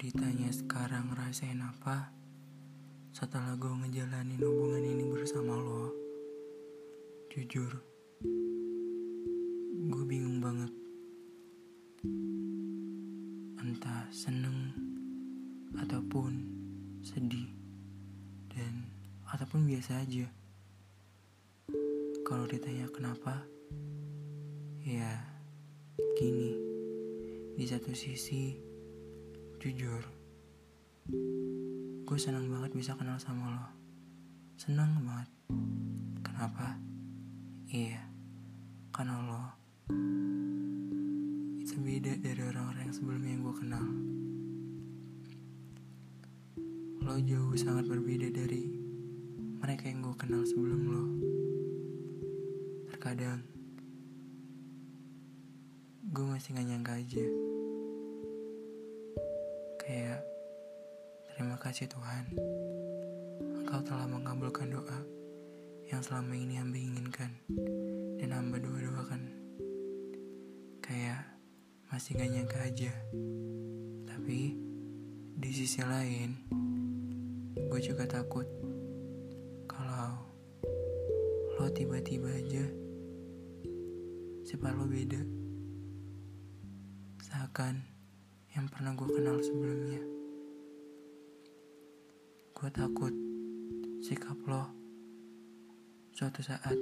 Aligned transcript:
ditanya 0.00 0.48
sekarang 0.48 1.12
ngerasain 1.12 1.60
apa 1.60 2.08
setelah 3.12 3.52
gue 3.60 3.68
ngejalanin 3.68 4.40
hubungan 4.40 4.80
ini 4.80 5.04
bersama 5.12 5.60
lo, 5.60 5.92
jujur, 7.28 7.68
gue 9.92 10.04
bingung 10.08 10.40
banget. 10.40 10.72
Entah 13.60 14.08
seneng 14.08 14.72
ataupun 15.76 16.48
sedih 17.04 17.52
dan 18.56 18.88
ataupun 19.28 19.68
biasa 19.68 20.00
aja. 20.00 20.24
Kalau 22.24 22.48
ditanya 22.48 22.88
kenapa, 22.88 23.44
ya 24.80 25.12
gini. 26.16 26.56
Di 27.60 27.68
satu 27.68 27.92
sisi 27.92 28.69
Jujur, 29.60 30.00
gue 32.08 32.16
senang 32.16 32.48
banget 32.48 32.72
bisa 32.72 32.96
kenal 32.96 33.20
sama 33.20 33.52
lo. 33.52 33.68
Senang 34.56 35.04
banget. 35.04 35.28
Kenapa? 36.24 36.80
Iya, 37.68 38.00
karena 38.88 39.20
lo 39.20 39.52
itu 41.60 41.76
beda 41.76 42.24
dari 42.24 42.40
orang-orang 42.40 42.88
yang 42.88 42.96
sebelumnya 42.96 43.30
yang 43.36 43.42
gue 43.44 43.56
kenal. 43.60 43.86
Lo 47.04 47.20
jauh 47.20 47.52
sangat 47.52 47.84
berbeda 47.84 48.32
dari 48.32 48.64
mereka 49.60 49.92
yang 49.92 50.00
gue 50.00 50.16
kenal 50.16 50.40
sebelum 50.48 50.80
lo. 50.88 51.04
Terkadang, 52.88 53.44
gue 56.08 56.24
masih 56.24 56.56
gak 56.56 56.64
nyangka 56.64 56.96
aja 56.96 57.49
kayak 59.90 60.22
terima 61.34 61.58
kasih 61.58 61.90
Tuhan. 61.90 62.30
Engkau 63.58 63.82
telah 63.82 64.06
mengabulkan 64.06 64.70
doa 64.70 65.02
yang 65.90 65.98
selama 65.98 66.38
ini 66.38 66.62
hamba 66.62 66.78
inginkan 66.78 67.34
dan 68.22 68.30
hamba 68.30 68.62
doa-doakan 68.62 69.34
kayak 70.78 71.26
masih 71.90 72.14
gak 72.14 72.30
nyangka 72.30 72.58
aja. 72.62 72.94
Tapi 74.06 74.54
di 75.42 75.50
sisi 75.50 75.82
lain 75.82 76.38
gue 77.58 77.80
juga 77.82 78.06
takut 78.06 78.46
kalau 79.66 80.22
lo 81.58 81.66
tiba-tiba 81.66 82.30
aja 82.30 82.62
sifat 84.46 84.70
lo 84.70 84.86
beda. 84.86 85.18
Seakan 87.26 87.89
yang 88.58 88.66
pernah 88.66 88.98
gue 88.98 89.06
kenal 89.06 89.38
sebelumnya. 89.38 90.02
Gue 92.50 92.68
takut 92.74 93.14
sikap 94.02 94.36
lo 94.50 94.66
suatu 96.10 96.42
saat 96.42 96.74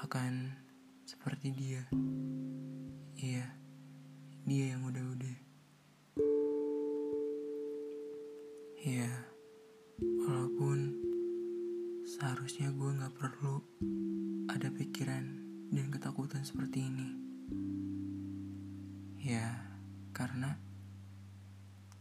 akan 0.00 0.56
seperti 1.04 1.52
dia. 1.52 1.84
Iya, 3.20 3.52
dia 4.48 4.64
yang 4.72 4.88
udah-udah. 4.88 5.36
Iya, 8.78 9.12
walaupun 10.24 10.96
seharusnya 12.08 12.72
gue 12.72 12.96
gak 12.96 13.12
perlu 13.12 13.60
ada 14.48 14.72
pikiran 14.72 15.24
dan 15.68 15.86
ketakutan 15.92 16.40
seperti 16.48 16.88
ini. 16.88 17.08
Ya, 19.20 19.67
karena 20.18 20.58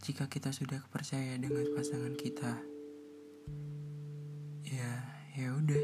jika 0.02 0.26
kita 0.26 0.50
sudah 0.50 0.82
percaya 0.90 1.38
dengan 1.38 1.70
pasangan 1.78 2.18
kita, 2.18 2.58
ya 4.66 4.92
ya 5.38 5.54
udah, 5.54 5.84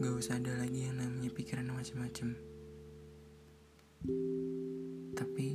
gak 0.00 0.16
usah 0.16 0.40
ada 0.40 0.56
lagi 0.56 0.88
yang 0.88 0.96
namanya 0.96 1.28
pikiran 1.28 1.68
macam-macam. 1.68 2.40
Tapi 5.12 5.46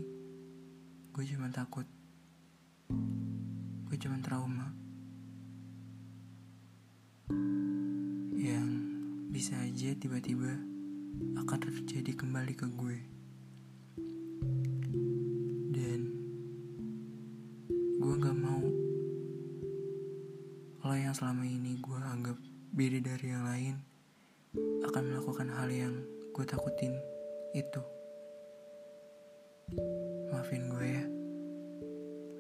gue 1.18 1.26
cuma 1.34 1.50
takut, 1.50 1.90
gue 3.90 3.98
cuma 3.98 4.22
trauma 4.22 4.70
yang 8.38 8.70
bisa 9.34 9.58
aja 9.66 9.98
tiba-tiba 9.98 10.62
akan 11.42 11.58
terjadi 11.58 12.14
kembali 12.14 12.54
ke 12.54 12.70
gue. 12.70 12.98
gue 13.02 13.21
yang 21.12 21.28
selama 21.28 21.44
ini 21.44 21.76
gue 21.84 22.00
anggap 22.08 22.40
beda 22.72 23.04
dari 23.04 23.36
yang 23.36 23.44
lain 23.44 23.76
akan 24.88 25.04
melakukan 25.12 25.52
hal 25.60 25.68
yang 25.68 25.92
gue 26.32 26.46
takutin 26.48 26.96
itu. 27.52 27.84
Maafin 30.32 30.72
gue 30.72 30.88
ya. 30.88 31.04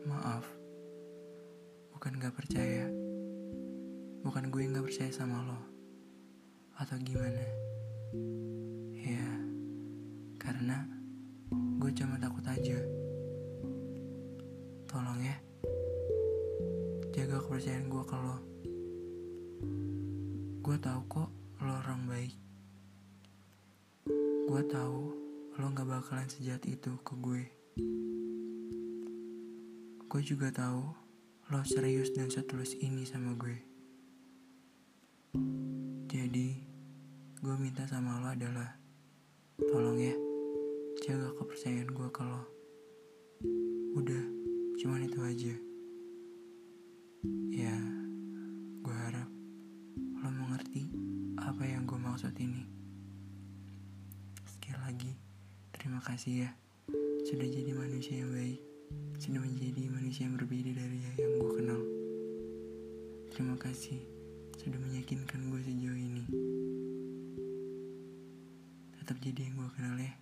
Maaf. 0.07 0.47
Bukan 1.91 2.15
gak 2.15 2.31
percaya. 2.31 2.87
Bukan 4.23 4.47
gue 4.47 4.63
gak 4.71 4.87
percaya 4.87 5.11
sama 5.11 5.43
lo. 5.43 5.59
Atau 6.79 6.95
gimana? 7.03 7.43
Ya 8.95 9.27
karena 10.39 10.87
gue 11.75 11.91
cuma 11.91 12.15
takut 12.23 12.47
aja 12.47 12.79
kepercayaan 17.51 17.91
gue 17.91 18.03
ke 18.07 18.15
lo. 18.15 18.37
Gue 20.63 20.77
tahu 20.79 20.99
kok 21.11 21.29
lo 21.59 21.73
orang 21.83 22.07
baik. 22.07 22.31
Gue 24.47 24.63
tahu 24.71 25.11
lo 25.59 25.65
gak 25.75 25.83
bakalan 25.83 26.31
sejahat 26.31 26.63
itu 26.63 26.95
ke 27.03 27.11
gue. 27.19 27.43
Gue 30.07 30.21
juga 30.23 30.47
tahu 30.55 30.95
lo 31.51 31.59
serius 31.67 32.15
dan 32.15 32.31
setulus 32.31 32.71
ini 32.79 33.03
sama 33.03 33.35
gue. 33.35 33.59
Jadi 36.07 36.55
gue 37.35 37.55
minta 37.59 37.83
sama 37.83 38.23
lo 38.23 38.31
adalah 38.31 38.79
tolong 39.59 39.99
ya 39.99 40.15
jaga 41.03 41.35
kepercayaan 41.35 41.91
gue 41.91 42.07
ke 42.15 42.23
lo. 42.23 42.47
Udah 43.99 44.23
cuman 44.79 45.03
itu 45.03 45.19
aja 45.19 45.70
maksud 52.11 52.35
ini. 52.43 52.67
Sekali 54.43 54.75
lagi, 54.83 55.11
terima 55.71 56.03
kasih 56.03 56.43
ya 56.43 56.51
sudah 57.23 57.47
jadi 57.47 57.71
manusia 57.71 58.19
yang 58.19 58.35
baik, 58.35 58.59
sudah 59.15 59.39
menjadi 59.39 59.87
manusia 59.87 60.27
yang 60.27 60.35
berbeda 60.35 60.75
dari 60.75 60.99
yang 61.07 61.15
gue 61.39 61.51
kenal. 61.55 61.81
Terima 63.31 63.55
kasih 63.55 64.03
sudah 64.59 64.75
meyakinkan 64.83 65.39
gue 65.55 65.61
sejauh 65.63 65.95
ini. 65.95 66.27
Tetap 68.99 69.15
jadi 69.23 69.47
yang 69.47 69.55
gue 69.63 69.69
kenal 69.79 69.95
ya. 69.95 70.13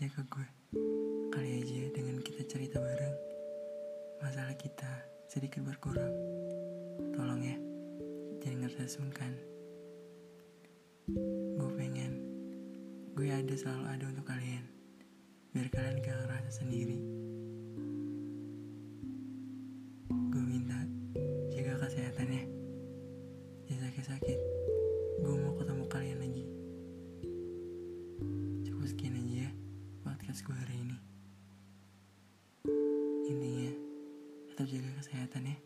Aja 0.00 0.16
ke 0.16 0.24
gue. 0.32 0.48
Kali 1.28 1.60
aja 1.60 1.92
dengan 1.92 2.16
kita 2.24 2.40
cerita 2.48 2.80
bareng. 2.80 3.16
Masalah 4.24 4.56
kita 4.56 4.88
sedikit 5.28 5.60
berkurang. 5.60 6.16
Tolong 7.12 7.44
ya 7.44 7.60
Jangan 8.40 8.64
ngerasa 8.64 8.88
sungkan 8.88 9.32
Gue 11.52 11.70
pengen 11.76 12.16
Gue 13.12 13.28
ada 13.28 13.52
selalu 13.52 13.84
ada 13.92 14.04
untuk 14.08 14.24
kalian. 14.24 14.64
Biar 15.52 15.68
kalian 15.68 16.00
gak 16.00 16.16
ngerasa 16.16 16.64
sendiri. 16.64 16.96
Gue 20.08 20.44
minta 20.48 20.80
Jaga 21.52 21.76
kesehatan 21.76 22.40
ya. 22.40 22.44
Jangan 23.68 23.84
sakit-sakit 23.92 24.49
jaga 34.70 34.90
kesehatan 35.02 35.50
ya. 35.50 35.56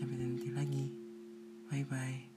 Sampai 0.00 0.16
nanti 0.16 0.48
lagi. 0.48 0.86
Bye 1.68 1.84
bye. 1.84 2.29